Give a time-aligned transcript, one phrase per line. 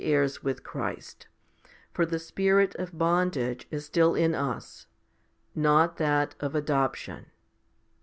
[0.03, 1.27] HOMILY XXV 181 heirs with Christ,'
[1.67, 4.87] 1 for the spirit of bondage is still in us,
[5.53, 7.27] not that of adoption.